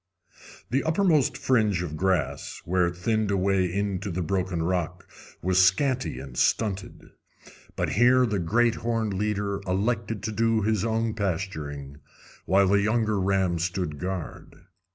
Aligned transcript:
"]The 0.71 0.83
uppermost 0.83 1.37
fringe 1.37 1.83
of 1.83 1.95
grass, 1.95 2.63
where 2.65 2.87
it 2.87 2.97
thinned 2.97 3.29
away 3.29 3.71
into 3.71 4.09
the 4.09 4.23
broken 4.23 4.63
rock, 4.63 5.07
was 5.43 5.63
scanty 5.63 6.17
and 6.17 6.35
stunted; 6.35 7.11
but 7.75 7.89
here 7.91 8.25
the 8.25 8.39
great 8.39 8.73
horned 8.77 9.13
leader 9.13 9.61
elected 9.67 10.23
to 10.23 10.31
do 10.31 10.63
his 10.63 10.83
own 10.83 11.13
pasturing, 11.13 11.97
while 12.47 12.67
the 12.69 12.81
younger 12.81 13.19
ram 13.19 13.59
stood 13.59 13.99
guard. 13.99 14.61